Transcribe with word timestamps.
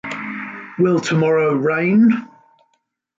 Will 0.79 0.99
tomorrow 0.99 1.53
rain? 1.53 2.27